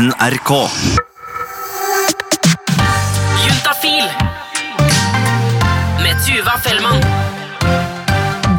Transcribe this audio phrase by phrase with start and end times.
[0.00, 0.50] NRK.
[3.44, 4.06] Juntafil
[6.00, 7.02] med Tuva Fellmann.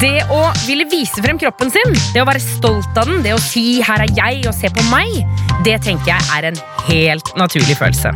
[0.04, 3.42] Det å ville vise frem kroppen sin, det å være stolt av den, det å
[3.42, 5.26] si 'her er jeg' og 'se på meg',
[5.66, 8.14] det tenker jeg er en helt naturlig følelse.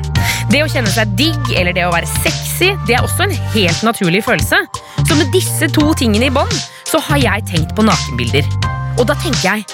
[0.51, 3.81] Det å kjenne seg digg eller det å være sexy, det er også en helt
[3.81, 4.67] naturlig følelse.
[5.01, 6.53] Så med disse to tingene i bånd,
[6.85, 8.45] så har jeg tenkt på nakenbilder.
[8.99, 9.65] Og da tenker jeg,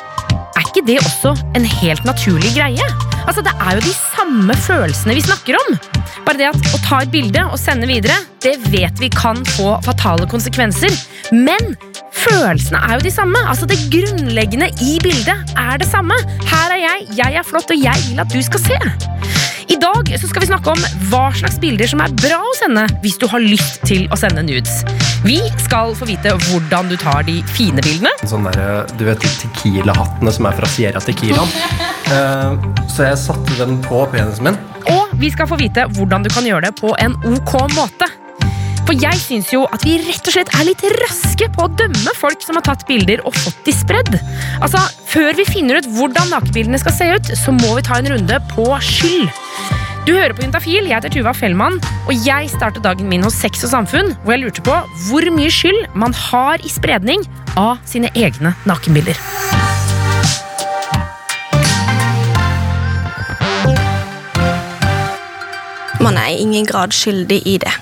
[0.55, 3.10] er ikke det også en helt naturlig greie?
[3.27, 5.77] Altså, Det er jo de samme følelsene vi snakker om.
[6.25, 9.75] Bare det at å ta et bilde og sende videre, det vet vi kan få
[9.85, 10.93] fatale konsekvenser.
[11.31, 11.75] Men
[12.23, 13.41] følelsene er jo de samme.
[13.47, 16.17] Altså Det grunnleggende i bildet er det samme.
[16.49, 18.79] Her er jeg, jeg er flott, og jeg vil at du skal se.
[19.71, 23.15] I dag skal vi snakke om hva slags bilder som er bra å sende hvis
[23.21, 24.81] du har lyst til å sende nudes.
[25.23, 28.11] Vi skal få vite hvordan du tar de fine bildene.
[28.27, 31.45] Sånn der, du vet tequila-hattene som er fra Sierra Tequila.
[32.11, 34.59] Eh, så jeg satte den på penisen min.
[34.91, 38.09] Og vi skal få vite hvordan du kan gjøre det på en ok måte.
[38.81, 42.15] For jeg syns jo at vi rett og slett er litt raske på å dømme
[42.17, 44.17] folk som har tatt bilder og fått de spredd.
[44.59, 48.09] Altså, Før vi finner ut hvordan nakenbildene skal se ut, så må vi ta en
[48.13, 49.29] runde på skyld.
[50.07, 53.61] Du hører på Juntafil, jeg heter Tuva Fellmann, og jeg startet dagen min hos Sex
[53.67, 57.27] og Samfunn, hvor jeg lurte på hvor mye skyld man har i spredning
[57.59, 59.60] av sine egne nakenbilder.
[66.01, 67.73] Man er i ingen grad skyldig i det.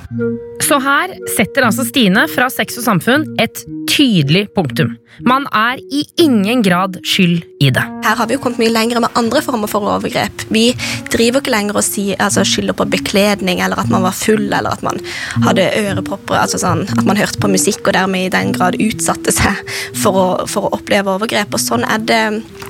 [0.65, 4.97] Så her setter altså Stine fra Sex og Samfunn et tydelig punktum.
[5.25, 7.83] Man er i ingen grad skyld i det.
[8.05, 10.45] Her har vi jo kommet mye lenger med andre former for overgrep.
[10.53, 10.69] Vi
[11.11, 14.71] driver ikke lenger og si, altså, skylder på bekledning, eller at man var full, eller
[14.77, 15.01] at man
[15.43, 19.33] hadde ørepropper, altså sånn, at man hørte på musikk og dermed i den grad utsatte
[19.35, 19.59] seg
[19.97, 21.55] for å, for å oppleve overgrep.
[21.55, 22.23] Og sånn er det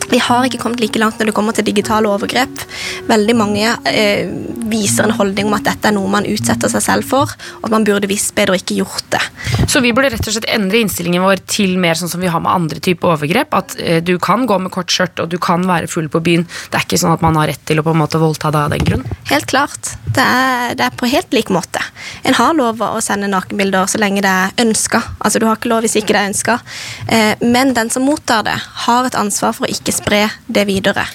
[0.10, 2.64] Vi har ikke kommet like langt når det kommer til digitale overgrep.
[3.06, 4.26] Veldig mange eh,
[4.72, 7.74] viser en holdning om at dette er noe man utsetter seg selv for, og at
[7.74, 9.22] man burde visst bedre og ikke gjort det.
[9.70, 12.42] Så vi burde rett og slett endre innstillingen vår til mer sånn som vi har
[12.44, 13.54] med andre typer overgrep.
[13.56, 16.46] At eh, du kan gå med kort skjørt, og du kan være full på byen.
[16.70, 18.68] Det er ikke sånn at man har rett til å på en måte voldta deg
[18.68, 19.06] av den grunn.
[19.30, 19.94] Helt klart.
[20.10, 21.84] Det er, det er på helt lik måte.
[22.28, 25.04] En har lov å sende nakenbilder så lenge det er ønska.
[25.20, 26.60] Altså, du har ikke lov hvis ikke det er ønska.
[27.08, 31.06] Eh, men den som mottar det, har et ansvar for å ikke spre det videre.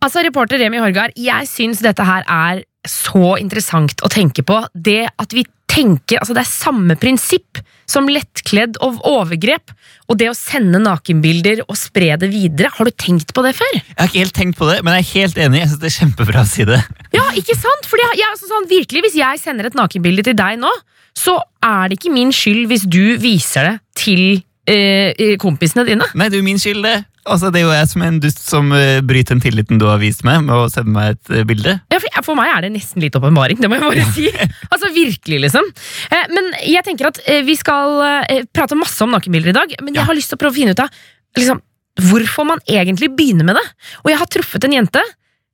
[0.00, 4.62] Altså, Reporter Remi Horgard, jeg syns dette her er så interessant å tenke på.
[4.74, 7.60] Det at vi tenker, altså Det er samme prinsipp
[7.90, 9.72] som lettkledd og overgrep.
[10.10, 12.72] Og det å sende nakenbilder og spre det videre.
[12.74, 13.70] Har du tenkt på det før?
[13.78, 15.60] Jeg har ikke helt tenkt på det, men jeg er helt enig.
[15.62, 16.80] Jeg synes det er kjempebra å si det.
[17.14, 17.86] Ja, ikke sant?
[17.90, 20.72] Fordi jeg, jeg, altså, sånn, virkelig, Hvis jeg sender et nakenbilde til deg nå,
[21.16, 24.22] så er det ikke min skyld hvis du viser det til
[24.70, 26.06] eh, kompisene dine.
[26.14, 26.96] Nei, det er jo min skyld, det.
[27.30, 29.86] Altså, det er jo jeg som er en dust som uh, bryter den tilliten du
[29.88, 31.76] har vist meg med å sende meg et uh, bilde.
[31.92, 34.28] Ja, for, for, meg er det nesten litt åpenbaring, det må jeg bare si.
[34.70, 35.66] Altså, Virkelig, liksom.
[36.10, 39.74] Eh, men jeg tenker at eh, vi skal eh, prate masse om nakenbilder i dag,
[39.84, 40.90] men jeg har lyst til å prøve å finne ut av
[41.38, 41.62] liksom,
[42.10, 43.64] hvorfor man egentlig begynner med det.
[44.02, 45.04] Og jeg har truffet en jente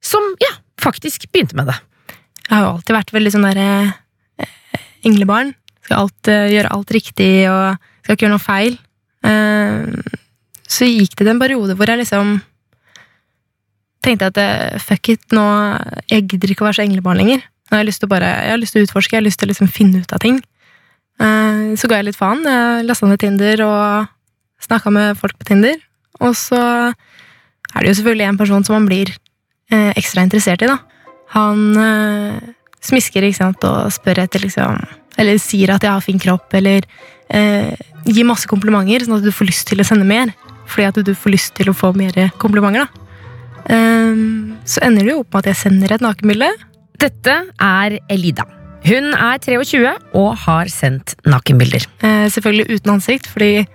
[0.05, 1.77] som ja, faktisk begynte med det.
[2.47, 3.71] Jeg har jo alltid vært veldig sånn derre
[4.43, 5.55] eh, englebarn.
[5.87, 8.79] Skal alt, gjøre alt riktig og skal ikke gjøre noe feil.
[10.67, 12.37] Så gikk det en periode hvor jeg liksom
[14.07, 15.45] tenkte at fuck it, nå
[16.11, 17.41] jeg gidder ikke å være så englebarn lenger.
[17.67, 19.27] Nå har jeg lyst til å bare, jeg har lyst til å utforske, jeg har
[19.27, 20.37] lyst til å liksom finne ut av ting.
[21.19, 22.45] Så ga jeg litt faen.
[22.47, 24.13] Jeg lasta ned Tinder og
[24.63, 25.81] snakka med folk på Tinder.
[26.23, 29.11] Og så er det jo selvfølgelig en person som man blir
[29.71, 30.79] ekstra interessert i, da.
[31.35, 31.75] Han
[32.87, 34.79] smisker ikke sant, og spør etter liksom
[35.19, 36.85] Eller sier at jeg har fin kropp, eller
[37.33, 37.73] eh,
[38.05, 40.35] gir masse komplimenter, sånn at du får lyst til å sende mer.
[40.67, 43.03] Fordi at du får lyst til å få mer komplimenter, da.
[43.67, 46.51] Um, så ender det jo opp med at jeg sender et nakenbilde.
[47.03, 48.47] Dette er Elida.
[48.87, 49.83] Hun er 23
[50.15, 51.89] og har sendt nakenbilder.
[52.05, 53.67] Uh, selvfølgelig uten ansikt, fordi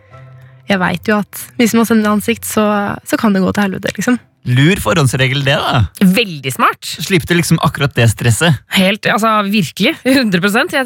[0.71, 2.65] jeg veit jo at hvis man sender ansikt, så,
[3.03, 3.95] så kan det gå til helvete.
[3.97, 4.19] liksom.
[4.49, 5.83] Lur forhåndsregel, det, da.
[6.01, 6.87] Veldig smart.
[7.05, 8.63] Slipp til liksom akkurat det stresset.
[8.73, 9.93] Helt, altså Virkelig.
[10.01, 10.85] 100 Jeg jeg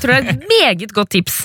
[0.00, 1.42] tror det er et meget godt tips.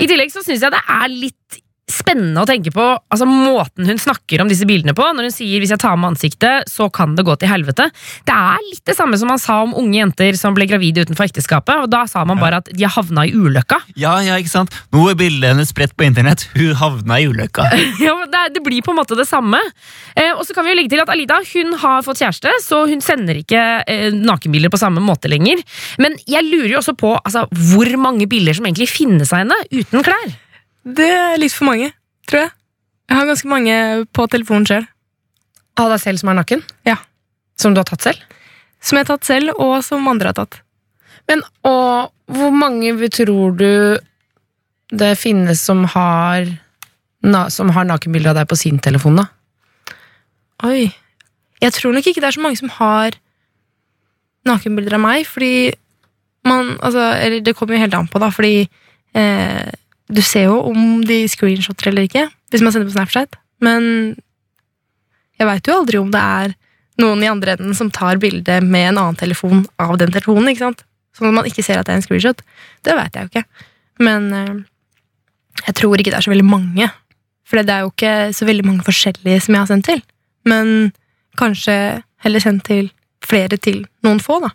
[0.00, 4.00] I tillegg så syns jeg det er litt spennende å tenke på altså måten hun
[4.00, 5.06] snakker om disse bildene på.
[5.16, 7.90] Når hun sier 'hvis jeg tar med ansiktet, så kan det gå til helvete'.
[8.24, 11.28] Det er litt det samme som man sa om unge jenter som ble gravide utenfor
[11.28, 11.82] ekteskapet.
[11.82, 13.80] og Da sa man bare at de havna i ulykka.
[13.96, 14.70] Ja, ja, ikke sant?
[14.92, 16.48] Nå er bildet hennes spredt på internett.
[16.54, 17.64] Hun havna i ulykka.
[18.06, 19.58] ja, det, det, blir på en måte det samme.
[20.14, 22.86] Eh, og så kan vi jo legge til at Alida hun har fått kjæreste, så
[22.88, 25.62] hun sender ikke eh, nakenbilder på samme måte lenger.
[25.98, 29.58] Men jeg lurer jo også på altså, hvor mange bilder som egentlig finnes av henne
[29.72, 30.36] uten klær.
[30.84, 31.90] Det er litt for mange,
[32.28, 32.52] tror jeg.
[33.08, 33.74] Jeg har ganske mange
[34.14, 34.86] på telefonen sjøl.
[35.78, 36.62] Av deg selv som er naken?
[36.88, 36.98] Ja.
[37.58, 38.22] Som du har tatt selv?
[38.84, 40.60] Som jeg har tatt selv, og som andre har tatt.
[41.28, 43.98] Men, og hvor mange tror du
[44.88, 46.46] det finnes som har,
[47.52, 49.26] som har nakenbilder av deg på sin telefon, da?
[50.68, 50.88] Oi.
[51.58, 53.16] Jeg tror nok ikke det er så mange som har
[54.48, 55.74] nakenbilder av meg, fordi
[56.46, 58.68] man Altså, eller det kommer jo helt an på, da, fordi
[59.14, 59.72] eh,
[60.08, 64.16] du ser jo om de screenshotter eller ikke, hvis man sender på Snapchat, men
[65.38, 66.54] jeg veit jo aldri om det er
[66.98, 70.64] noen i andre enden som tar bilde med en annen telefon av den telefonen, ikke
[70.64, 70.82] sant?
[71.14, 72.42] Sånn at man ikke ser at det er en screenshot.
[72.86, 73.66] Det veit jeg jo ikke.
[74.02, 74.56] Men eh,
[75.66, 76.88] jeg tror ikke det er så veldig mange.
[77.48, 80.02] For det er jo ikke så veldig mange forskjellige som jeg har sendt til.
[80.48, 80.90] Men
[81.38, 81.76] kanskje
[82.24, 82.90] heller sendt til
[83.24, 84.52] flere til noen få, da.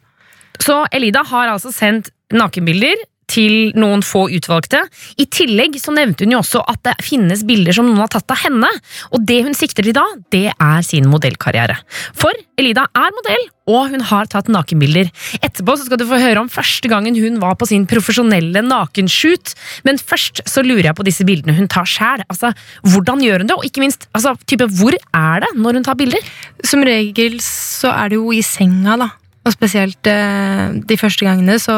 [0.63, 2.99] Så Elida har altså sendt nakenbilder
[3.31, 4.83] til noen få utvalgte.
[5.19, 8.31] I tillegg så nevnte hun jo også at det finnes bilder som noen har tatt
[8.33, 8.69] av henne.
[9.13, 11.77] Og det hun sikter til da, det er sin modellkarriere.
[12.17, 15.09] For Elida er modell, og hun har tatt nakenbilder.
[15.39, 19.55] Etterpå så skal du få høre om første gangen hun var på sin profesjonelle nakenshoot.
[19.87, 22.25] Men først så lurer jeg på disse bildene hun tar sjæl.
[22.27, 22.53] Altså,
[22.83, 25.99] hvordan gjør hun det, og ikke minst, altså, type, hvor er det når hun tar
[25.99, 26.33] bilder?
[26.67, 29.11] Som regel så er det jo i senga, da.
[29.43, 31.75] Og spesielt eh, de første gangene så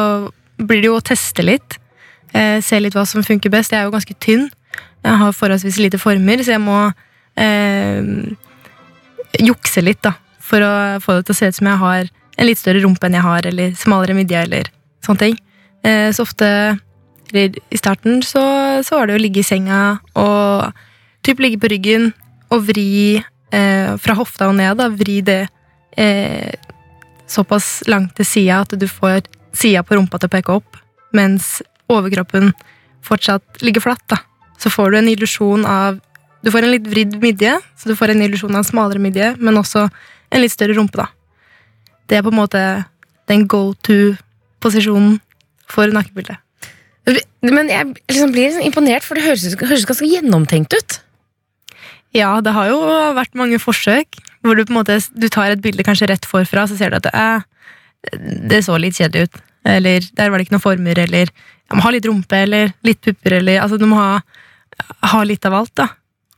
[0.58, 1.78] blir det jo å teste litt.
[2.32, 3.72] Eh, se litt hva som funker best.
[3.72, 4.48] Jeg er jo ganske tynn.
[5.06, 6.78] Jeg har forholdsvis lite former, så jeg må
[7.38, 8.02] eh,
[9.46, 10.16] jukse litt, da.
[10.46, 10.72] For å
[11.02, 13.26] få det til å se ut som jeg har en litt større rumpe enn jeg
[13.26, 14.70] har, eller smalere midje, eller
[15.04, 15.38] sånne ting.
[15.86, 16.48] Eh, så ofte
[17.36, 18.42] I starten så,
[18.86, 20.70] så var det å ligge i senga og
[21.26, 22.12] typ ligge på ryggen
[22.54, 24.78] og vri eh, fra hofta og ned.
[24.78, 25.40] da, Vri det
[25.98, 26.54] eh,
[27.26, 29.26] såpass langt til sida at du får
[29.56, 30.78] sida på rumpa til å peke opp,
[31.16, 31.60] mens
[31.92, 32.52] overkroppen
[33.06, 34.04] fortsatt ligger flatt.
[34.08, 34.20] da.
[34.58, 36.02] Så får du en illusjon av
[36.44, 39.32] Du får en litt vridd midje, så du får en illusjon av en smalere midje,
[39.42, 39.88] men også
[40.30, 40.94] en litt større rumpe.
[40.94, 41.08] da.
[42.06, 42.60] Det er på en måte
[43.26, 45.18] den go to-posisjonen
[45.66, 46.38] for nakkebildet.
[47.42, 51.00] Men jeg liksom blir liksom imponert, for det høres, høres ganske gjennomtenkt ut.
[52.14, 52.78] Ja, det har jo
[53.16, 56.66] vært mange forsøk hvor du på en måte du tar et bilde kanskje rett forfra,
[56.70, 57.42] så ser du at det, er,
[58.12, 59.38] det så litt kjedelig ut.
[59.66, 63.00] Eller der var det ikke noen former, eller jeg må ha litt rumpe, eller litt
[63.02, 64.20] pupper, eller altså du må ha,
[65.10, 65.88] ha litt av alt, da.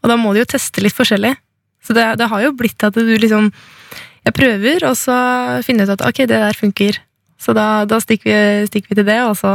[0.03, 1.35] Og da må du jo teste litt forskjellig.
[1.85, 3.53] Så det, det har jo blitt at du liksom
[4.27, 5.15] Jeg prøver, og så
[5.65, 6.99] finner jeg ut at ok, det der funker.
[7.41, 8.27] Så da, da stikker,
[8.61, 9.53] vi, stikker, vi, til det, og så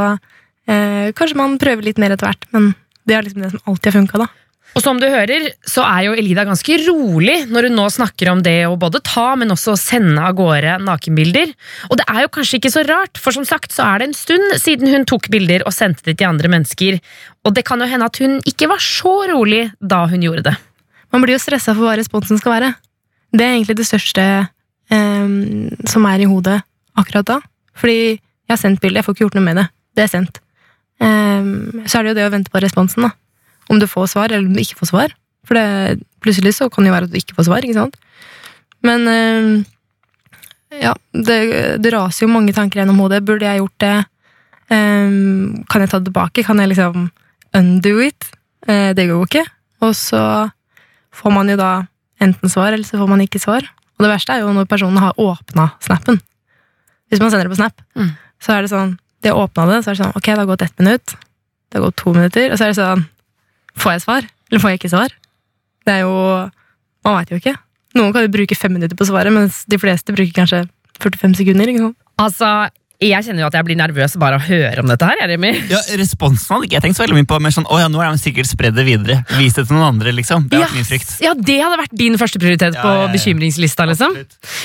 [0.66, 2.48] eh, kanskje man prøver litt mer etter hvert.
[2.56, 2.72] Men
[3.06, 4.30] det er liksom det som alltid har funka, da.
[4.74, 8.42] Og som du hører, så er jo Elida ganske rolig når hun nå snakker om
[8.46, 11.54] det å både ta, men også sende av gårde nakenbilder.
[11.92, 14.18] Og det er jo kanskje ikke så rart, for som sagt så er det en
[14.18, 16.98] stund siden hun tok bilder og sendte det til andre mennesker.
[17.46, 20.58] Og det kan jo hende at hun ikke var så rolig da hun gjorde det.
[21.14, 22.74] Man blir jo stressa for hva responsen skal være.
[23.34, 25.34] Det er egentlig det største eh,
[25.90, 26.64] som er i hodet
[26.98, 27.42] akkurat da.
[27.78, 29.72] Fordi jeg har sendt bildet, jeg får ikke gjort noe med det.
[29.94, 30.42] Det er sendt.
[30.98, 31.52] Eh,
[31.86, 33.20] så er det jo det å vente på responsen, da
[33.70, 35.14] om du får svar, eller om du ikke får svar.
[35.48, 38.00] For det, plutselig så kan det jo være at du ikke får svar, ikke sant?
[38.84, 39.64] Men øh,
[40.82, 41.38] ja, det,
[41.84, 43.24] det, raser jo mange tanker gjennom hodet.
[43.26, 43.96] Burde jeg gjort det?
[44.72, 46.46] Um, kan jeg ta det tilbake?
[46.48, 47.10] Kan jeg liksom
[47.54, 48.30] undo it?
[48.68, 49.46] Uh, det går jo ikke.
[49.84, 50.24] Og så
[51.14, 51.72] får man jo da
[52.24, 53.68] enten svar, eller så får man ikke svar.
[53.98, 56.20] Og det verste er jo når personen har åpna snappen.
[57.12, 58.14] Hvis man sender det på Snap, mm.
[58.42, 60.50] så er det sånn De har åpna det, så er det sånn Ok, det har
[60.50, 61.14] gått ett minutt.
[61.70, 63.04] Det har gått to minutter, og så er det sånn
[63.80, 65.16] Får jeg svar, eller får jeg ikke svar?
[65.84, 66.14] Det er jo
[67.04, 67.58] Man veit jo ikke.
[67.98, 70.62] Noen kan jo bruke fem minutter på svaret, mens de fleste bruker kanskje
[71.04, 71.68] 45 sekunder.
[71.68, 71.90] ikke?
[72.18, 72.70] Altså,
[73.02, 75.22] jeg kjenner jo at jeg blir nervøs bare av å høre om dette her.
[75.34, 75.52] Remi.
[75.72, 77.40] Ja, Responsen hadde ikke jeg tenkt så veldig mye på.
[77.44, 79.18] Men sånn, å ja, nå er de sikkert spredd det videre.
[79.40, 80.46] Vis det til noen andre, liksom.
[80.52, 80.76] Det yes.
[80.76, 81.16] min frykt.
[81.24, 83.88] Ja, det hadde vært din første prioritet på ja, ja, bekymringslista.
[83.90, 84.16] liksom.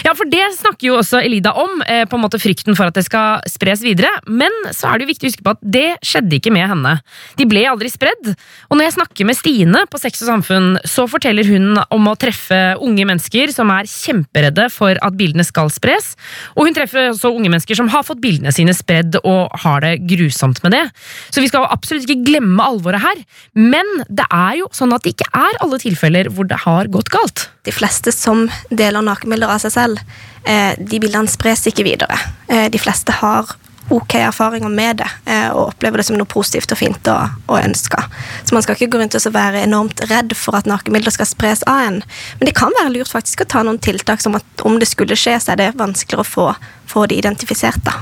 [0.07, 1.81] Ja, for det snakker jo også Elida om.
[1.89, 4.13] Eh, på en måte Frykten for at det skal spres videre.
[4.29, 6.95] Men så er det jo viktig å huske på at det skjedde ikke med henne.
[7.41, 8.33] De ble aldri spredd.
[8.69, 12.17] Og når jeg snakker med Stine på Sex og Samfunn, så forteller hun om å
[12.21, 16.13] treffe unge mennesker som er kjemperedde for at bildene skal spres.
[16.55, 19.95] Og hun treffer også unge mennesker som har fått bildene sine spredd og har det
[20.09, 20.85] grusomt med det.
[21.31, 23.23] Så vi skal absolutt ikke glemme alvoret her.
[23.59, 27.13] Men det er jo sånn at det ikke er alle tilfeller hvor det har gått
[27.15, 27.49] galt.
[27.69, 30.03] De fleste som deler nakenbilder av seg selv,
[30.45, 32.19] eh, de bildene spres ikke videre.
[32.49, 33.55] Eh, de fleste har
[33.95, 37.61] ok erfaringer med det eh, og opplever det som noe positivt og fint og, og
[37.61, 38.05] ønska.
[38.45, 41.65] Så man skal ikke gå rundt og være enormt redd for at narkomidler skal spres
[41.71, 42.03] av en.
[42.41, 45.17] Men det kan være lurt faktisk å ta noen tiltak som at om det skulle
[45.19, 46.47] skje, så er det vanskeligere å få,
[46.91, 47.81] få det identifisert.
[47.87, 47.97] da.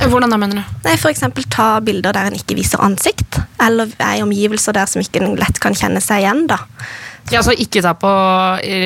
[0.00, 0.76] Hvordan da, mener du?
[0.86, 5.02] Nei, eksempel ta bilder der en ikke viser ansikt, eller er i omgivelser der som
[5.02, 6.46] ikke lett kan kjenne seg igjen.
[6.48, 6.62] da.
[7.30, 8.10] Ja, så ikke ta på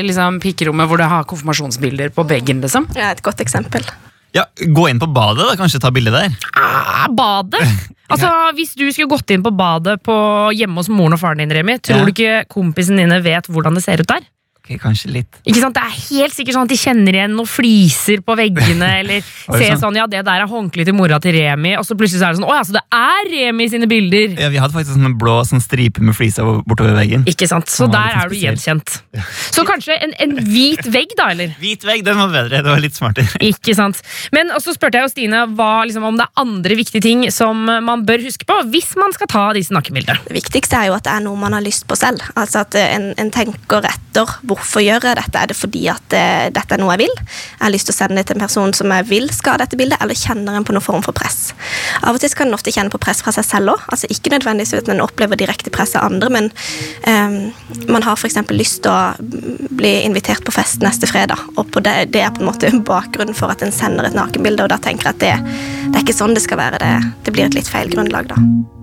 [0.04, 2.88] liksom, pikerommet hvor du har konfirmasjonsbilder på veggen, liksom.
[2.98, 3.86] Ja, et godt eksempel.
[4.34, 6.32] Ja, Gå inn på badet, da, kanskje ta bilde der.
[6.58, 7.62] Ah, badet!
[8.14, 10.14] Altså, Hvis du skulle gått inn på badet på
[10.54, 13.82] hjemme hos moren og faren din, Remi, tror du ikke kompisen dine vet hvordan det
[13.82, 14.26] ser ut der?
[14.64, 15.34] Ok, kanskje litt.
[15.44, 15.76] Ikke sant?
[15.76, 19.74] Det er helt sikkert sånn at de kjenner igjen noen fliser på veggene, eller ser
[19.74, 19.82] sant.
[19.82, 22.32] sånn, ja, det der er håndkleet til mora til Remi, og så plutselig så er
[22.32, 24.38] det sånn, å ja, så det er Remi sine bilder!
[24.40, 27.26] Ja, Vi hadde faktisk en blå sånn stripe med fliser bortover veggen.
[27.28, 27.68] Ikke sant?
[27.68, 28.94] Så der er du gjenkjent.
[29.52, 31.52] Så kanskje en, en hvit vegg, da, eller?
[31.60, 32.62] Hvit vegg, den var bedre.
[32.64, 33.36] Det var litt smartere.
[33.50, 34.00] Ikke sant.
[34.32, 37.66] Men så spurte jeg jo Stine hva, liksom, om det er andre viktige ting som
[37.68, 40.24] man bør huske på hvis man skal ta disse nakkebildene.
[40.24, 42.24] Det viktigste er jo at det er noe man har lyst på selv.
[42.32, 45.40] Altså at en, en tenker etter hvorfor gjør jeg dette.
[45.40, 47.14] Er det fordi at eh, dette er noe jeg vil?
[47.24, 49.62] Jeg har lyst til å sende det til en person som jeg vil skal ha
[49.64, 51.52] dette bildet, eller kjenner en på noen form for press?
[52.02, 53.86] Av og til kan en ofte kjenne på press fra seg selv òg.
[53.94, 56.50] Altså ikke nødvendigvis at en opplever direkte press av andre, men
[57.06, 57.38] um,
[57.92, 58.40] man har f.eks.
[58.54, 62.50] lyst til å bli invitert på fest neste fredag, og det, det er på en
[62.50, 65.58] måte bakgrunnen for at en sender et nakenbilde, og da tenker jeg at det,
[65.90, 66.80] det er ikke sånn det skal være.
[66.82, 68.73] Det, det blir et litt feil grunnlag, da.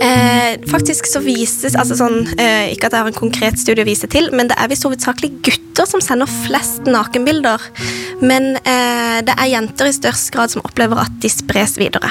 [0.00, 3.88] Eh, faktisk så vises altså sånn, eh, Ikke at jeg har en konkret studie å
[3.88, 7.62] vise til, men det er visst hovedsakelig gutter som sender flest nakenbilder.
[8.22, 12.10] Men eh, det er jenter i størst grad som opplever at de spres videre.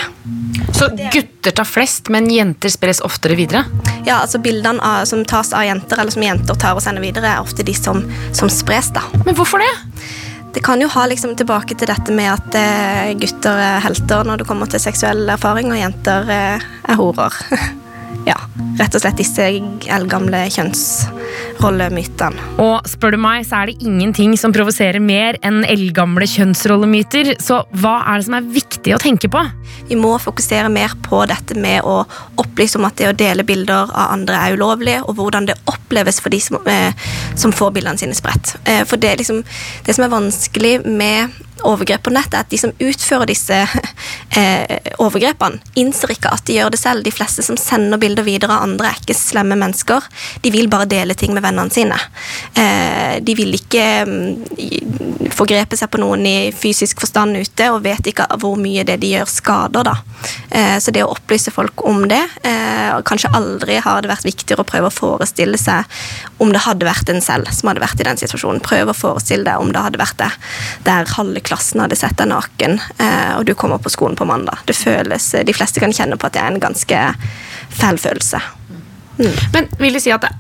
[0.76, 3.64] Så gutter tar flest, men jenter spres oftere videre?
[4.06, 7.32] Ja, altså Bildene av, som tas av jenter, eller som jenter tar og sender videre,
[7.32, 8.04] er ofte de som,
[8.36, 8.92] som spres.
[8.96, 9.06] da.
[9.24, 9.74] Men hvorfor det?
[10.54, 14.42] Det kan jo ha liksom tilbake til dette med at eh, gutter er helter når
[14.42, 17.36] det kommer til seksuell erfaring, og jenter eh, er horer.
[18.28, 18.36] ja,
[18.80, 19.46] rett og slett disse
[19.94, 22.48] eldgamle kjønnsrollemytene.
[22.64, 27.36] Og spør du meg, så er det ingenting som provoserer mer enn eldgamle kjønnsrollemyter.
[27.44, 29.44] Så hva er det som er viktig å tenke på?
[29.88, 32.02] Vi må fokusere mer på dette med å
[32.42, 36.20] opplyse om at det å dele bilder av andre er ulovlig, og hvordan det oppleves
[36.24, 36.92] for de som, eh,
[37.36, 38.58] som får bildene sine spredt.
[38.66, 39.44] Eh, for det, liksom,
[39.86, 43.56] det som er vanskelig med overgrep på nett, er at de som utfører disse
[44.38, 47.04] eh, overgrepene, innser ikke at de gjør det selv.
[47.06, 50.06] De fleste som sender bilder videre av andre, er ikke slemme mennesker.
[50.44, 51.98] De vil bare dele ting med vennene sine.
[52.54, 58.12] Eh, de vil ikke mm, forgrepe seg på noen i fysisk forstand ute, og vet
[58.12, 59.88] ikke hvor mye det de gjør, skader.
[59.88, 59.98] da.
[60.50, 64.26] Eh, så det å opplyse folk om det eh, og Kanskje aldri har det vært
[64.26, 65.86] viktigere å prøve å forestille seg
[66.44, 68.62] om det hadde vært en selv som hadde vært i den situasjonen.
[68.64, 70.30] Prøve å forestille deg om det hadde vært det
[70.88, 74.62] der halve klassen hadde sett deg naken, eh, og du kommer på skolen på mandag.
[74.68, 77.02] Det føles, De fleste kan kjenne på at det er en ganske
[77.78, 78.42] fæl følelse.
[79.18, 80.36] Men vil du si at det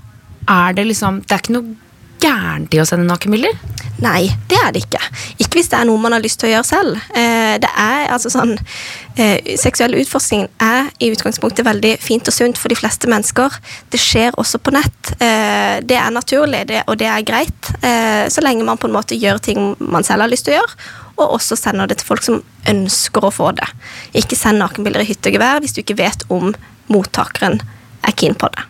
[0.47, 1.75] er det liksom Det er ikke noe
[2.17, 3.53] gærent i å sende nakenbilder?
[4.01, 5.01] Nei, det er det ikke.
[5.41, 6.97] Ikke hvis det er noe man har lyst til å gjøre selv.
[7.17, 8.55] Eh, det er altså sånn
[9.17, 13.57] eh, Seksuell utforskning er i utgangspunktet veldig fint og sunt for de fleste mennesker.
[13.93, 15.13] Det skjer også på nett.
[15.17, 18.97] Eh, det er naturlig, det, og det er greit, eh, så lenge man på en
[18.97, 20.77] måte gjør ting man selv har lyst til å gjøre.
[21.17, 23.67] Og også sender det til folk som ønsker å få det.
[24.17, 26.53] Ikke send nakenbilder i hyttegevær hvis du ikke vet om
[26.93, 27.59] mottakeren
[28.05, 28.65] er keen på det.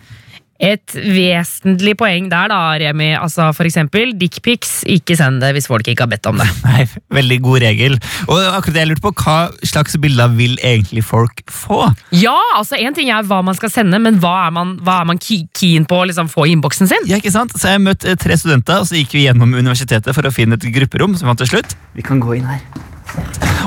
[0.59, 3.11] Et vesentlig poeng der, da, Remi.
[3.17, 4.79] Altså for eksempel dickpics.
[4.89, 6.47] Ikke send det hvis folk ikke har bedt om det.
[6.65, 7.97] Nei, Veldig god regel.
[8.25, 11.83] Og akkurat det jeg lurte på, Hva slags bilder vil egentlig folk få?
[12.15, 15.09] Ja, altså En ting er hva man skal sende, men hva er man, hva er
[15.11, 17.07] man keen på å liksom, få i innboksen sin?
[17.09, 17.53] Ja, ikke sant?
[17.57, 20.57] Så Jeg møtte eh, tre studenter, og så gikk vi gjennom universitetet for å finne
[20.57, 21.13] et grupperom.
[21.17, 21.77] som vi fant til slutt.
[21.97, 22.61] Vi kan gå inn her.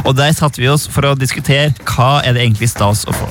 [0.04, 3.28] Og Der satte vi oss for å diskutere hva er det egentlig stas å få.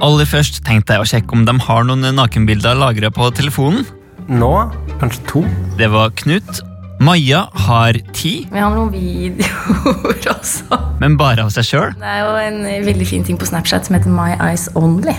[0.00, 3.84] Aller først tenkte jeg å sjekke om de har noen nakenbilder lagra på telefonen.
[4.30, 4.52] Nå
[5.00, 5.42] kanskje to.
[5.80, 6.62] Det var Knut.
[7.00, 10.76] Maja har ti, Vi har noen videoer også.
[11.00, 11.94] men bare av seg sjøl.
[11.96, 15.14] Det er jo en veldig fin ting på Snapchat som heter My Eyes Only.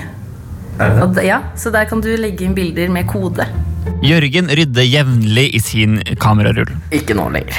[0.82, 3.48] Og det, ja, så Der kan du legge inn bilder med kode.
[4.06, 6.70] Jørgen rydder jevnlig i sin kamerarull.
[6.94, 7.58] Ikke nå lenger.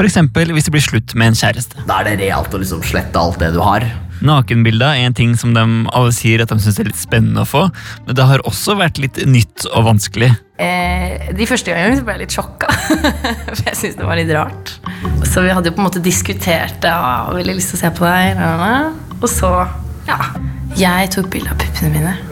[0.00, 1.82] Eksempel hvis det blir slutt med en kjæreste.
[1.86, 3.84] Da er det realt å liksom slette alt det du har.
[4.26, 5.62] Nakenbilder er en ting som de
[5.96, 7.62] alle sier at de syns er litt spennende å få,
[8.06, 10.30] men det har også vært litt nytt og vanskelig.
[10.60, 12.68] Eh, de første gangene ble jeg litt sjokka,
[13.56, 14.66] for jeg syntes det var litt rart.
[15.24, 17.90] Så vi hadde jo på en måte diskutert det, og veldig lyst til å se
[17.96, 18.24] på deg.
[19.20, 19.50] Og så,
[20.08, 20.18] ja
[20.78, 22.14] Jeg tok bilde av puppene mine.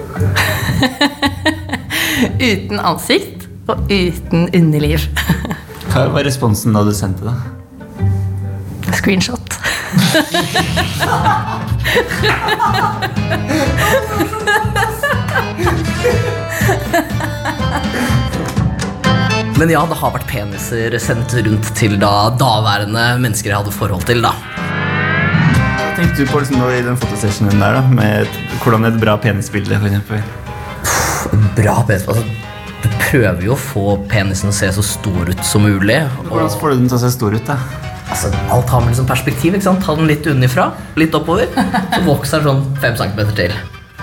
[2.50, 5.00] uten ansikt og uten underliv.
[5.88, 7.37] Hva var responsen da du sendte det?
[8.99, 9.49] Screenshot.
[19.59, 24.04] Men ja, det har vært peniser sendt rundt til da daværende mennesker jeg hadde forhold
[24.07, 24.23] til.
[24.23, 24.30] da.
[24.38, 29.80] Hva tenkte du på liksom, i den fotosessionen der, da, med hvordan et bra penisbilde
[29.80, 30.23] eksempel?
[31.59, 32.07] Bra penis.
[32.07, 32.23] Altså,
[32.85, 36.04] du prøver jo å få penisen å se så stor ut som mulig.
[36.28, 37.47] Hvordan får du den til å se stor ut?
[37.50, 37.88] da?
[38.18, 39.54] Altså, alt har med liksom perspektiv.
[39.54, 39.84] ikke sant?
[39.84, 43.52] Ta den litt unnifra, litt oppover, så vokser den sånn fem centimeter til.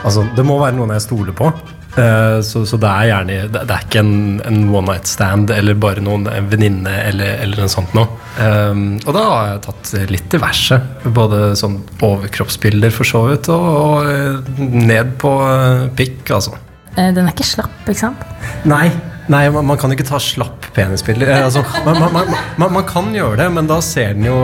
[0.05, 1.49] Altså, det må være noen jeg stoler på.
[1.95, 5.47] Uh, så, så det er gjerne Det, det er ikke en, en one night stand
[5.55, 8.17] eller bare noen en venninne eller, eller noe sånt noe.
[8.35, 10.79] Um, og da har jeg tatt litt diverse.
[11.15, 16.55] Både sånn overkroppsbilder, for så vidt, og, og eh, ned på eh, pikk, altså.
[16.95, 18.23] Den er ikke slapp, ikke sant?
[18.67, 18.87] Nei,
[19.31, 21.31] nei man, man kan ikke ta slapp penisbilder.
[21.31, 24.37] Eh, Altså, man, man, man, kan gjøre det, men da ser den jo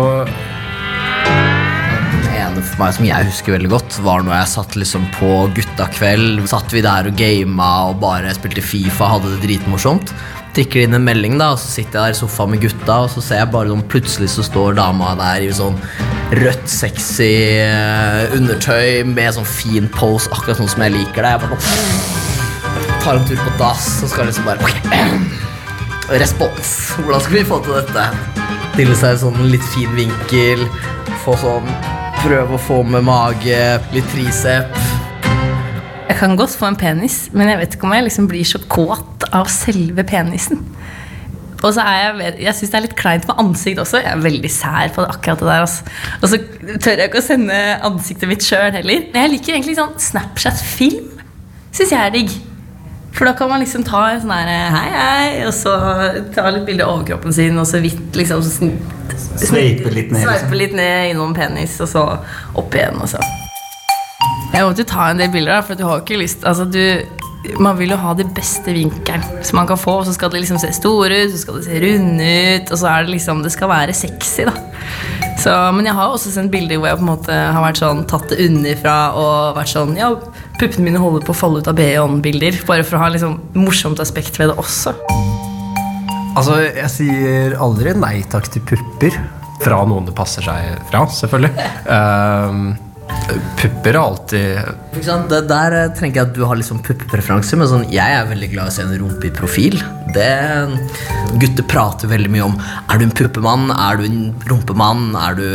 [2.22, 5.32] Det ene for meg som jeg husker veldig godt, var når jeg satt liksom på
[5.58, 6.44] guttakveld.
[6.52, 10.14] Satt vi der og gama og bare spilte Fifa, hadde det dritmorsomt.
[10.52, 13.14] Tikker inn en melding, da, og så sitter jeg der i sofaen med gutta, og
[13.14, 15.78] så ser jeg bare noen plutselig så står dama der i sånn
[16.42, 21.32] rødt, sexy eh, undertøy med sånn fin pose, akkurat sånn som jeg liker det.
[21.38, 22.31] Jeg bare sånn,
[23.02, 24.62] tar en tur på dass så skal liksom bare
[26.22, 26.72] Respons.
[27.00, 28.04] Hvordan skal vi få til dette?
[28.74, 30.62] Stille seg i sånn litt fin vinkel.
[31.24, 31.70] Få sånn
[32.22, 33.58] Prøve å få med mage,
[33.96, 34.76] litt tricep.
[36.12, 38.62] Jeg kan godt få en penis, men jeg vet ikke om jeg liksom blir så
[38.70, 40.62] kåt av selve penisen.
[41.64, 44.04] Og så er jeg, jeg syns det er litt kleint med ansikt også.
[44.04, 45.66] Jeg er veldig sær på akkurat det der.
[45.66, 45.98] Altså.
[46.20, 46.42] Og så
[46.86, 47.58] tør jeg ikke å sende
[47.90, 49.10] ansiktet mitt sjøl heller.
[49.10, 51.10] Jeg liker egentlig sånn Snapchat-film.
[51.74, 52.38] Syns jeg er digg.
[53.12, 55.74] For da kan man liksom ta en sånn her hei, hei, og så
[56.34, 58.78] ta litt bilde av overkroppen sin, og så vidt liksom sn-
[59.42, 60.30] Sveipe litt ned, liksom.
[60.32, 62.06] Sveipe litt ned innom penis, og så
[62.58, 63.20] opp igjen, og så
[64.54, 66.66] Jeg måtte jo ta en del bilder, da, for du har jo ikke lyst Altså,
[66.72, 70.30] du Man vil jo ha de beste vinkelen som man kan få, og så skal
[70.34, 73.16] det liksom se store ut, så skal det se runde ut, og så er det
[73.18, 74.54] liksom Det skal være sexy, da.
[75.42, 78.04] Så, men jeg har også sendt bilder hvor jeg på en måte har vært sånn
[78.10, 80.12] tatt det underfra og vært sånn Ja,
[80.62, 84.02] puppene mine holder på å falle ut av BH-bilder, bare for å ha liksom morsomt
[84.04, 84.94] aspekt ved det også.
[86.38, 89.18] Altså, jeg sier aldri nei takk til pupper.
[89.62, 91.68] Fra noen det passer seg fra, selvfølgelig.
[91.92, 92.72] Ehm,
[93.60, 97.70] pupper er alltid Det, der trenger tenker jeg at du har litt sånn puppepreferanse, men
[97.70, 99.78] sånn, jeg er veldig glad i å se en rumpe i profil.
[100.16, 100.30] Det,
[101.42, 105.46] gutter prater veldig mye om Er du en puppemann, er du en rumpemann, er du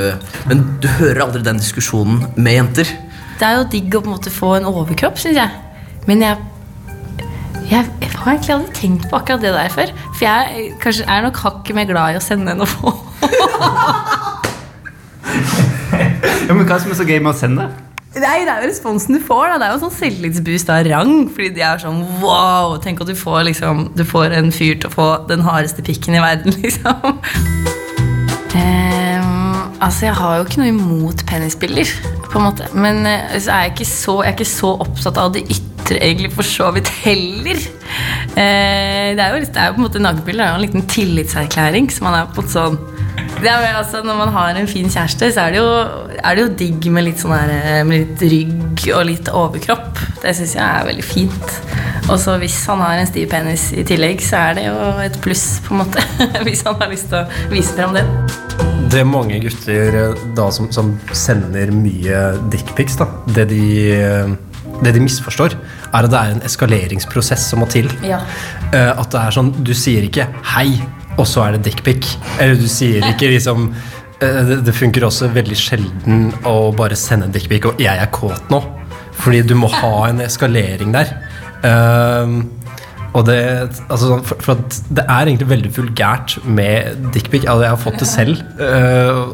[0.51, 2.95] Men du hører aldri den diskusjonen med jenter.
[3.37, 5.51] Det er jo digg å på en måte få en overkropp, syns jeg.
[6.09, 6.37] Men jeg,
[7.69, 9.93] jeg, jeg har egentlig aldri tenkt på akkurat det der før.
[10.17, 12.95] For jeg kanskje er nok hakket mer glad i å sende enn å få.
[16.47, 17.65] Ja, men Hva er det som er så gøy med å sende?
[18.17, 19.49] Nei, Det er jo responsen du får.
[19.51, 21.15] da Det er jo sånn selvtillitsboost av rang.
[21.35, 22.77] Fordi de er sånn wow!
[22.83, 26.15] Tenk at du får, liksom, du får en fyr til å få den hardeste pikken
[26.17, 27.19] i verden, liksom.
[28.57, 28.86] Ehm,
[29.81, 31.93] altså, jeg har jo ikke noe imot penisbilder,
[32.31, 32.69] på en måte.
[32.75, 35.99] Men eh, så er jeg, ikke så, jeg er ikke så opptatt av det ytre,
[36.01, 37.63] egentlig, for så vidt heller.
[38.37, 40.87] Eh, det, er jo, det er jo på en måte det er jo en liten
[40.91, 41.91] tillitserklæring.
[41.93, 42.79] Så man er på måte sånn
[43.37, 45.69] er, altså, Når man har en fin kjæreste, så er det jo,
[46.25, 50.01] er det jo digg med litt, sånn her, eh, med litt rygg og litt overkropp.
[50.23, 51.61] Det syns jeg er veldig fint.
[52.07, 55.21] Og så hvis han har en stiv penis i tillegg, så er det jo et
[55.25, 56.09] pluss, på en måte.
[56.47, 58.76] hvis han har lyst til å vise frem den.
[58.87, 62.21] Det er mange gutter eh, da som, som sender mye
[62.53, 63.09] dickpics, da.
[63.35, 63.63] Det de,
[63.97, 64.31] eh,
[64.85, 65.57] det de misforstår,
[65.91, 67.91] er at det er en eskaleringsprosess som må til.
[68.07, 68.21] Ja.
[68.71, 70.79] Eh, At det er sånn Du sier ikke 'hei',
[71.17, 72.17] og så er det dickpic.
[72.39, 73.71] Eller du sier ikke liksom
[74.21, 78.49] det, det funker også veldig sjelden å bare sende en dickpic og 'jeg er kåt
[78.49, 78.63] nå'.
[79.13, 81.11] Fordi du må ha en eskalering der.
[81.65, 82.51] Ehm,
[83.17, 83.39] og det,
[83.89, 84.61] altså, sånn, for, for
[84.93, 87.47] det er egentlig veldig vulgært med dickpic.
[87.47, 88.43] Altså, jeg har fått det selv.
[88.61, 89.33] Uh,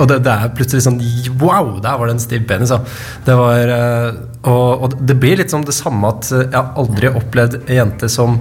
[0.00, 1.00] og det, det er plutselig sånn
[1.40, 2.72] Wow, der var det en stiv penis.
[2.72, 2.78] Ja.
[3.26, 7.10] Det var, uh, og, og det blir litt som det samme at jeg har aldri
[7.10, 8.38] opplevd en jente som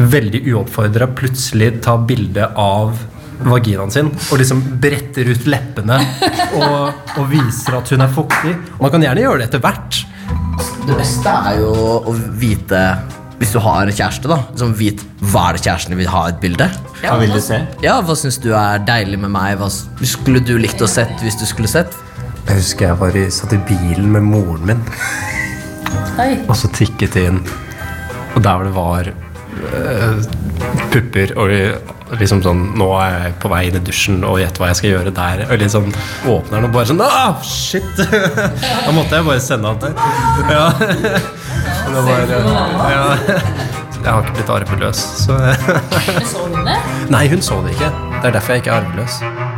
[0.00, 2.96] veldig uoppfordra plutselig tar bilde av
[3.40, 5.96] vaginaen sin og liksom bretter ut leppene
[6.56, 8.56] og, og viser at hun er fuktig.
[8.80, 10.02] Man kan gjerne gjøre det etter hvert.
[10.86, 11.72] Det beste er jo
[12.10, 12.84] å vite
[13.40, 15.00] Hvis du har en kjæreste, da liksom Vit
[15.30, 16.66] hva er det kjæresten vil ha et bilde.
[17.00, 17.62] Hva vil du se?
[17.84, 19.56] Ja, Hva syns du er deilig med meg?
[19.60, 19.68] Hva
[20.06, 21.96] skulle du likt å sett hvis du skulle sett?
[22.46, 24.80] Jeg husker jeg var i, satt i bilen med moren min,
[26.20, 26.32] Oi.
[26.48, 27.40] og så tikket det inn.
[28.34, 30.22] Og der hvor det var øh,
[30.92, 31.52] pupper og
[32.18, 34.94] liksom sånn Nå er jeg på vei inn i dusjen, og gjett hva jeg skal
[34.94, 35.44] gjøre der.
[35.46, 35.90] Og liksom
[36.30, 38.02] åpner den og bare sånn Ah, shit!
[38.86, 39.94] da måtte jeg bare sende han der.
[40.50, 40.66] Ja.
[41.90, 43.04] Det var, ja.
[44.00, 45.36] Jeg har ikke blitt arveløs, så
[46.30, 46.76] Så hun det?
[47.12, 47.90] Nei, hun så det ikke.
[48.20, 49.49] Det er derfor jeg ikke er arveløs.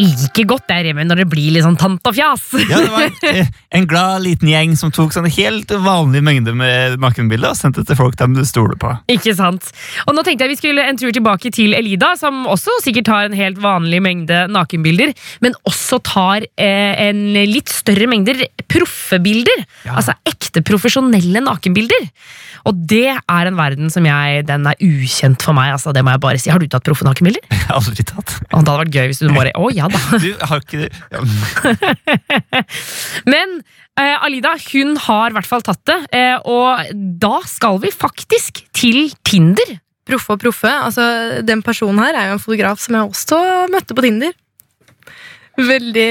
[0.00, 2.46] Jeg liker godt det Remi, når det blir litt sånn tantafjas.
[2.70, 7.52] Ja, det var en glad liten gjeng som tok sånn helt vanlig mengde med nakenbilder
[7.52, 8.94] og sendte til folk de stoler på.
[9.12, 9.68] Ikke sant?
[10.06, 13.28] Og nå tenkte jeg vi skulle en tur tilbake til Elida, som også sikkert har
[13.28, 15.12] en helt vanlig mengde nakenbilder,
[15.44, 19.66] men også tar eh, en litt større mengder proffe bilder.
[19.90, 22.08] Altså ekte profesjonelle nakenbilder.
[22.68, 26.12] Og det er en verden som jeg Den er ukjent for meg, altså, det må
[26.12, 26.50] jeg bare si.
[26.52, 27.44] Har du tatt proffe nakenbilder?
[27.76, 28.36] Aldri tatt.
[28.50, 30.18] Og det hadde vært gøy hvis du bare Å ja da.
[30.24, 31.20] Du har ikke ja.
[33.32, 33.56] Men
[33.98, 36.90] eh, Alida hun har i hvert fall tatt det, eh, og
[37.22, 39.76] da skal vi faktisk til Tinder.
[40.10, 40.70] Proffe og proffe.
[40.72, 41.04] Altså,
[41.46, 44.32] den personen her er jo en fotograf som jeg også møtte på Tinder.
[45.60, 46.10] Veldig,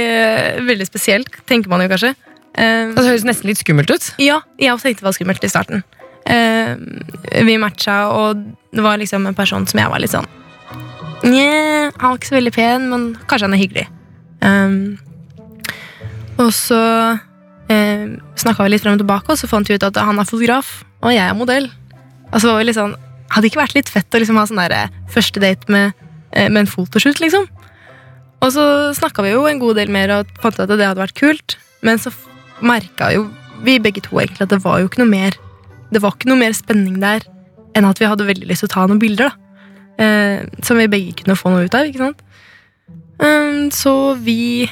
[0.67, 2.13] veldig spesielt, tenker man jo kanskje.
[2.53, 4.11] Eh, Det høres nesten litt skummelt ut.
[4.21, 5.83] ja, jeg også tenkte det var skummelt i starten.
[6.29, 6.75] Eh,
[7.47, 8.43] vi matcha, og
[8.75, 10.27] det var liksom en person som jeg var litt sånn
[11.25, 13.85] Nja, han var ikke så veldig pen, men kanskje han er hyggelig.
[14.39, 14.95] Um,
[16.39, 19.99] og så um, snakka vi litt frem og tilbake, og så fant vi ut at
[19.99, 21.67] han er fotograf, og jeg er modell.
[22.29, 22.97] Og så var vi litt sånn
[23.29, 25.93] Hadde ikke vært litt fett å liksom ha sånn der, eh, første date med,
[26.33, 27.43] eh, med en fotoshoot, liksom?
[28.41, 28.63] Og så
[28.97, 31.55] snakka vi jo en god del mer og fant ut at det hadde vært kult,
[31.85, 32.09] men så
[32.65, 33.27] merka jo
[33.61, 35.37] vi begge to egentlig at det var jo ikke noe mer
[35.93, 37.21] Det var ikke noe mer spenning der
[37.77, 39.48] enn at vi hadde veldig lyst til å ta noen bilder, da.
[39.99, 42.25] Eh, som vi begge kunne få noe ut av, ikke sant?
[43.19, 44.69] Um, så vi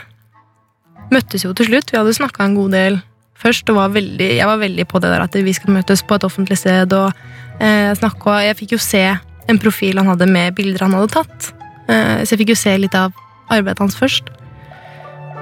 [1.12, 1.92] møttes jo til slutt.
[1.92, 3.00] Vi hadde snakka en god del
[3.38, 3.70] først.
[3.70, 6.28] Og var veldig, jeg var veldig på det der at vi skal møtes på et
[6.28, 6.94] offentlig sted.
[6.96, 7.12] Og
[7.60, 9.04] eh, snakke, og jeg fikk jo se
[9.48, 11.52] en profil han hadde med bilder han hadde tatt.
[11.88, 13.16] Eh, så jeg fikk jo se litt av
[13.54, 14.32] arbeidet hans først.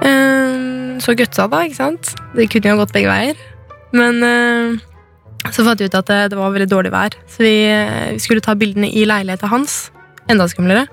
[0.02, 2.14] Eh, så gutsa da, ikke sant?
[2.34, 3.40] Det kunne jo gått begge veier.
[3.96, 4.84] Men eh,
[5.54, 8.22] så fant vi ut at det, det var veldig dårlig vær, så vi, eh, vi
[8.22, 9.90] skulle ta bildene i leiligheta hans.
[10.30, 10.86] Enda skumlere.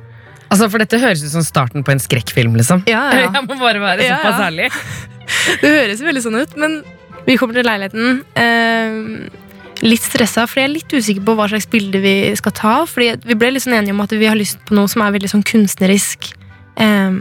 [0.53, 2.55] Altså, For dette høres ut som starten på en skrekkfilm.
[2.59, 2.83] liksom.
[2.89, 3.29] Ja, ja.
[3.33, 4.69] Jeg må bare være Ja, såpass ærlig.
[5.63, 6.81] Det høres veldig sånn ut, men
[7.25, 8.19] vi kommer til leiligheten.
[8.37, 9.39] Eh,
[9.83, 12.73] litt stressa, fordi jeg er litt usikker på hva slags bilde vi skal ta.
[12.87, 15.31] Fordi vi ble sånn enige om at vi har lyst på noe som er veldig
[15.31, 16.29] sånn kunstnerisk.
[16.77, 17.17] Eh,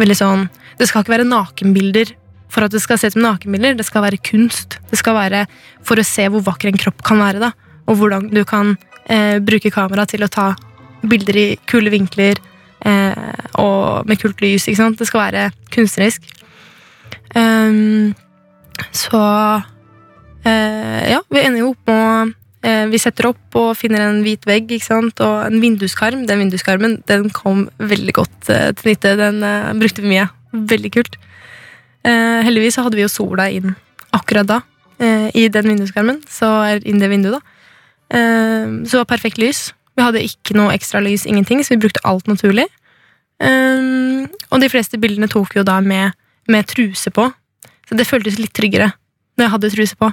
[0.00, 0.48] veldig sånn
[0.78, 2.10] Det skal ikke være nakenbilder
[2.52, 3.78] for at det skal se ut som nakenbilder.
[3.78, 4.78] Det skal være kunst.
[4.90, 5.46] Det skal være
[5.86, 7.40] for å se hvor vakker en kropp kan være.
[7.40, 7.52] da
[7.88, 10.52] Og hvordan du kan eh, bruke kamera til å ta
[11.02, 12.38] bilder i kule vinkler
[12.86, 14.68] eh, og med kult lys.
[14.68, 15.00] ikke sant?
[15.00, 16.28] Det skal være kunstnerisk.
[17.34, 18.12] Um,
[18.92, 19.22] så
[20.44, 22.32] eh, ja, vi ender jo opp med
[22.66, 25.24] eh, Vi setter opp og finner en hvit vegg ikke sant?
[25.24, 26.26] og en vinduskarm.
[26.28, 29.16] Den vinduskarmen den kom veldig godt eh, til nytte.
[29.20, 30.28] Den eh, brukte vi mye.
[30.52, 31.20] Veldig kult.
[32.02, 33.74] Eh, heldigvis hadde vi jo sola inn
[34.12, 34.60] akkurat da
[34.98, 36.22] eh, i den vinduskarmen.
[36.30, 37.58] Så er inn det vinduet, da.
[38.18, 39.70] Eh, så det var perfekt lys.
[39.96, 42.66] Vi hadde ikke noe ekstra lys, ingenting, så vi brukte alt naturlig.
[43.42, 46.14] Og de fleste bildene tok vi jo da med
[46.48, 47.28] med truse på.
[47.88, 48.92] Så det føltes litt tryggere
[49.36, 50.10] når jeg hadde truse på.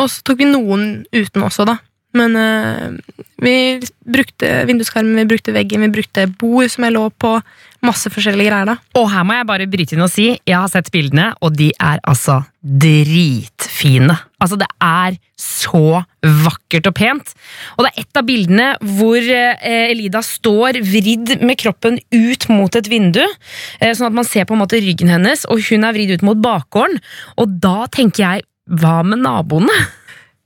[0.00, 1.78] Og så tok vi noen uten også, da.
[2.14, 2.94] Men uh,
[3.42, 7.36] vi brukte vinduskarmen, vi brukte veggen, vi brukte bord som jeg lå på.
[7.84, 8.78] Masse forskjellige greier, da.
[8.96, 11.68] Og her må jeg bare bryte inn og si jeg har sett bildene, og de
[11.76, 14.14] er altså dritfine.
[14.40, 17.34] Altså, det er så vakkert og pent.
[17.76, 22.80] Og det er et av bildene hvor eh, Elida står vridd med kroppen ut mot
[22.80, 25.96] et vindu, eh, sånn at man ser på en måte ryggen hennes, og hun er
[25.96, 27.02] vridd ut mot bakgården.
[27.42, 28.48] Og da tenker jeg,
[28.80, 29.76] hva med naboene?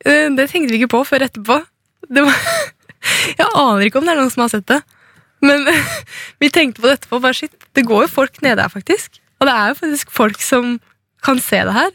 [0.07, 1.59] Eh, Det tenkte vi ikke på før etterpå.
[2.09, 2.33] Var,
[3.41, 4.81] jeg aner ikke om det er noen som har sett det.
[5.45, 5.67] Men
[6.43, 7.23] vi tenkte på det etterpå.
[7.25, 9.21] Bare, shit, det går jo folk nede her, faktisk.
[9.39, 10.79] Og det er jo faktisk folk som
[11.25, 11.95] kan se det her.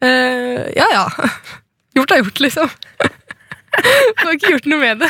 [0.00, 1.06] Uh, ja, ja.
[1.98, 2.70] Gjort er gjort, liksom.
[3.74, 5.08] Du har ikke gjort noe med det.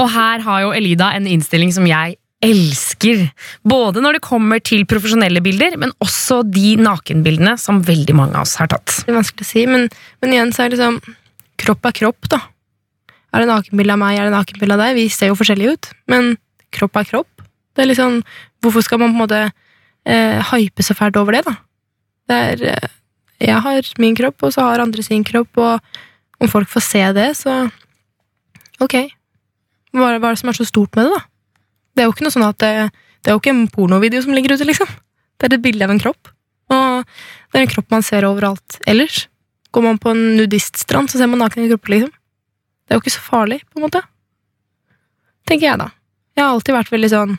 [0.00, 3.26] Og her har jo Elida en innstilling som jeg elsker.
[3.62, 8.46] Både når det kommer til profesjonelle bilder, men også de nakenbildene som veldig mange av
[8.46, 9.02] oss har tatt.
[9.02, 9.88] Det er vanskelig å si, men,
[10.22, 11.18] men igjen så er det liksom
[11.62, 12.40] Kropp er kropp, da.
[13.32, 14.96] Er det nakenbilde av meg, er det nakenbilde av deg?
[14.96, 16.32] Vi ser jo forskjellige ut, men
[16.74, 17.44] kropp er kropp.
[17.76, 18.16] Det er liksom,
[18.64, 21.54] Hvorfor skal man på en måte eh, hype så fælt over det, da?
[22.26, 22.96] Det er eh,
[23.46, 27.04] Jeg har min kropp, og så har andre sin kropp, og om folk får se
[27.14, 27.60] det, så
[28.82, 28.96] Ok.
[29.94, 31.31] Hva hva er det som er så stort med det, da?
[31.92, 32.72] Det er jo ikke noe sånn at det,
[33.22, 34.88] det er jo ikke en pornovideo som ligger ute, liksom.
[35.38, 36.30] Det er et bilde av en kropp.
[36.72, 39.26] Og det er en kropp man ser overalt ellers.
[39.72, 42.12] Går man på en nudiststrand, så ser man nakne kropper, liksom.
[42.12, 44.02] Det er jo ikke så farlig, på en måte.
[45.48, 45.88] Tenker jeg, da.
[46.36, 47.34] Jeg har alltid vært veldig sånn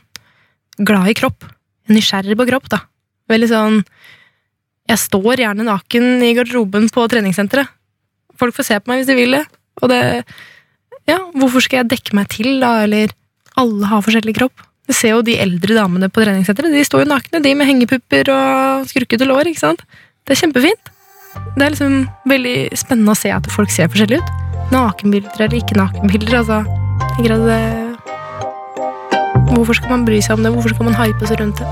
[0.86, 1.48] glad i kropp.
[1.94, 2.84] Nysgjerrig på kropp, da.
[3.32, 3.80] Veldig sånn
[4.84, 7.70] Jeg står gjerne naken i garderoben på treningssenteret.
[8.36, 9.46] Folk får se på meg hvis de vil det.
[9.82, 10.02] Og det
[11.08, 13.14] Ja, hvorfor skal jeg dekke meg til, da, eller
[13.60, 14.64] Alle har forskjellig kropp.
[14.88, 16.74] Du ser jo de eldre damene på treningssenteret.
[16.74, 19.52] De står jo nakne, de med hengepupper og skrukkete lår.
[19.52, 19.86] ikke sant?
[20.26, 20.92] Det er kjempefint.
[21.56, 21.96] Det er liksom
[22.30, 24.34] veldig spennende å se at folk ser forskjellig ut.
[24.74, 26.36] Nakenbilder eller ikke nakenbilder.
[26.42, 26.64] altså.
[27.22, 27.62] Jeg at det...
[29.54, 30.54] Hvorfor skal man bry seg om det?
[30.54, 31.68] Hvorfor skal man hype seg rundt det?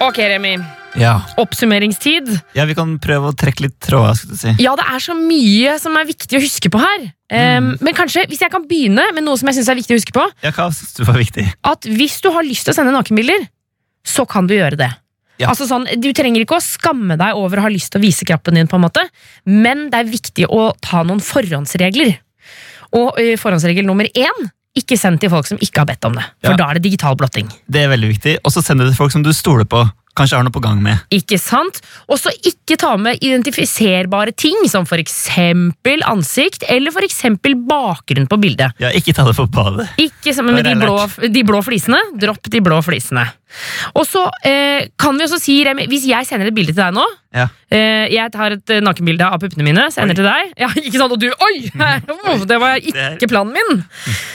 [0.00, 0.79] Ok, Remi.
[0.98, 1.20] Ja.
[1.38, 2.28] Oppsummeringstid.
[2.56, 4.14] ja, vi kan prøve å trekke litt tråder.
[4.16, 4.54] si.
[4.58, 7.04] Ja, det er så mye som er viktig å huske på her.
[7.30, 10.00] Um, Men kanskje, hvis jeg kan begynne med noe som jeg synes er viktig å
[10.00, 10.24] huske på.
[10.42, 11.46] Ja, Hva synes du var viktig?
[11.62, 13.46] At hvis du har lyst til å sende nakenbilder,
[14.04, 14.90] så kan du gjøre det.
[15.40, 15.48] Ja.
[15.48, 18.26] Altså sånn, Du trenger ikke å skamme deg over å ha lyst til å vise
[18.28, 19.06] kroppen din, på en måte
[19.46, 22.18] men det er viktig å ta noen forhåndsregler.
[22.92, 26.24] Og ø, forhåndsregel nummer én ikke send til folk som ikke har bedt om det.
[26.44, 26.56] For Ja.
[26.56, 27.48] da er det digital blotting.
[27.70, 28.36] Det er veldig viktig.
[28.44, 29.80] Og så send det til folk som du stoler på.
[30.20, 31.00] Kanskje har noe på gang med.
[31.16, 31.80] Ikke sant?
[32.04, 38.28] Og så ikke ta med identifiserbare ting, som for eksempel ansikt, eller for eksempel bakgrunn
[38.28, 38.76] på bildet.
[38.82, 39.88] Ja, Ikke ta det for badet.
[40.02, 42.02] Ikke sammen med de blå, de blå flisene.
[42.20, 43.24] Dropp de blå flisene.
[43.94, 46.94] Og så eh, kan vi også si, Remi, hvis jeg sender et bilde til deg
[46.94, 47.46] nå Ja.
[47.70, 50.18] eh, Jeg tar et eh, nakenbilde av puppene mine, sender Oi.
[50.18, 50.52] til deg.
[50.58, 51.12] Ja, ikke sant?
[51.12, 51.70] Og du Oi!
[52.50, 53.84] Det var ikke planen min!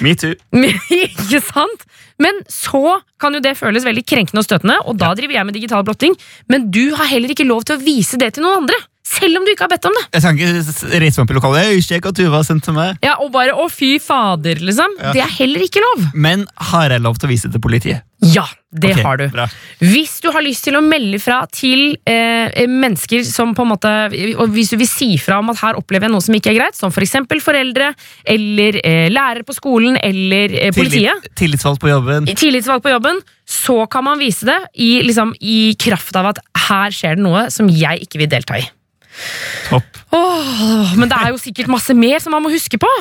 [0.01, 0.33] Me too.
[0.89, 1.85] Ikke sant?
[2.21, 5.53] Men så kan jo det føles veldig krenkende og støtende, og da driver jeg med
[5.57, 6.13] digital blotting.
[6.47, 8.77] Men du har heller ikke lov til å vise det til noen andre.
[9.05, 10.03] Selv om du ikke har bedt om det.
[10.15, 11.67] Jeg kan ikke reise meg opp i lokalet.
[11.67, 12.95] Hei, sjekk at Tuva har sendt til meg.
[13.05, 14.95] Ja, Og bare 'å, fy fader', liksom.
[14.97, 15.11] Ja.
[15.13, 16.07] Det er heller ikke lov.
[16.15, 18.01] Men har jeg lov til å vise det til politiet?
[18.23, 19.25] Ja, det okay, har du.
[19.33, 19.45] Bra.
[19.79, 23.91] Hvis du har lyst til å melde fra til eh, mennesker som på en måte
[24.39, 26.59] Og hvis du vil si fra om at her opplever jeg noe som ikke er
[26.59, 27.17] greit, som f.eks.
[27.25, 27.91] For foreldre,
[28.35, 31.23] eller eh, lærere på skolen, eller eh, politiet.
[31.23, 32.29] Tillit, tillitsvalgt på jobben.
[32.31, 36.95] Tillitsvalgt på jobben, så kan man vise det i, liksom, i kraft av at her
[36.95, 38.65] skjer det noe som jeg ikke vil delta i.
[39.69, 40.01] Topp.
[40.15, 42.91] Åh, men det er jo sikkert masse mer som man må huske på.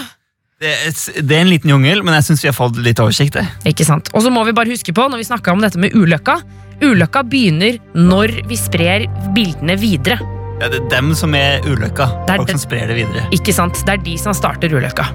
[0.65, 3.37] Det er, det er en liten jungel, men jeg syns vi har fått litt oversikt.
[3.69, 4.09] Ikke sant?
[4.17, 6.39] Og så må vi bare huske på, når vi snakka om dette med ulykka
[6.83, 9.05] Ulykka begynner når vi sprer
[9.37, 10.17] bildene videre.
[10.61, 12.07] Ja, det er dem som er ulykka.
[12.27, 13.23] Det er Folk det- som sprer det videre.
[13.37, 13.79] Ikke sant?
[13.87, 15.07] Det er de som starter ulykka.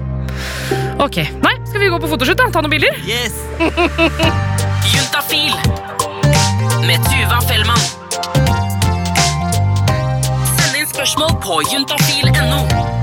[1.04, 2.36] Ok, nei, Skal vi gå på fotoshoot?
[2.40, 2.48] da?
[2.50, 2.96] Ta noen bilder?
[3.06, 3.34] Yes!
[4.94, 5.52] Juntafil
[6.88, 7.84] med Tuva Fellmann.
[10.56, 12.99] Send inn spørsmål på juntafil.no.